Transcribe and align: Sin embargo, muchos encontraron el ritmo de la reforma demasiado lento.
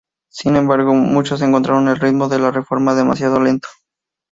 Sin 0.31 0.55
embargo, 0.55 0.95
muchos 0.95 1.43
encontraron 1.43 1.87
el 1.87 1.97
ritmo 1.99 2.27
de 2.27 2.39
la 2.39 2.49
reforma 2.49 2.95
demasiado 2.95 3.39
lento. 3.39 3.67